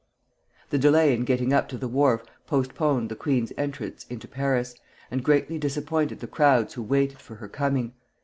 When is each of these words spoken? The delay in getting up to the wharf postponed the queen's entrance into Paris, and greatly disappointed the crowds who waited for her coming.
The 0.71 0.79
delay 0.79 1.13
in 1.13 1.25
getting 1.25 1.53
up 1.53 1.69
to 1.69 1.77
the 1.77 1.87
wharf 1.87 2.23
postponed 2.47 3.09
the 3.09 3.15
queen's 3.15 3.53
entrance 3.55 4.03
into 4.09 4.27
Paris, 4.27 4.73
and 5.11 5.23
greatly 5.23 5.59
disappointed 5.59 6.21
the 6.21 6.27
crowds 6.27 6.73
who 6.73 6.81
waited 6.81 7.19
for 7.19 7.35
her 7.35 7.47
coming. 7.47 7.93